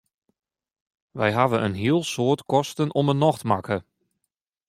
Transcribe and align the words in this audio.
Wy 1.19 1.29
hawwe 1.37 1.57
in 1.67 1.75
heel 1.81 2.01
soad 2.13 2.41
kosten 2.53 2.89
om 2.99 3.05
'e 3.09 3.15
nocht 3.23 3.41
makke. 3.49 3.77